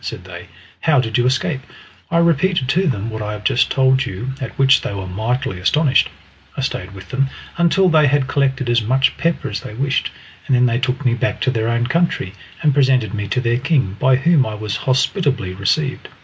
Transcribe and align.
said 0.03 0.23
they. 0.23 0.47
"How 0.79 0.99
did 0.99 1.15
you 1.19 1.27
escape?" 1.27 1.61
I 2.09 2.17
repeated 2.17 2.67
to 2.69 2.87
them 2.87 3.11
what 3.11 3.21
I 3.21 3.33
have 3.33 3.43
just 3.43 3.69
told 3.69 4.03
you, 4.03 4.31
at 4.41 4.57
which 4.57 4.81
they 4.81 4.95
were 4.95 5.05
mightily 5.05 5.59
astonished. 5.59 6.09
I 6.57 6.61
stayed 6.61 6.95
with 6.95 7.09
them 7.09 7.29
until 7.55 7.87
they 7.87 8.07
had 8.07 8.27
collected 8.27 8.67
as 8.67 8.81
much 8.81 9.15
pepper 9.17 9.47
as 9.47 9.59
they 9.59 9.75
wished, 9.75 10.09
and 10.47 10.55
then 10.55 10.65
they 10.65 10.79
took 10.79 11.05
me 11.05 11.13
back 11.13 11.39
to 11.41 11.51
their 11.51 11.69
own 11.69 11.85
country 11.85 12.33
and 12.63 12.73
presented 12.73 13.13
me 13.13 13.27
to 13.27 13.39
their 13.41 13.59
king, 13.59 13.95
by 13.99 14.15
whom 14.15 14.43
I 14.43 14.55
was 14.55 14.75
hospitably 14.75 15.53
received. 15.53 16.09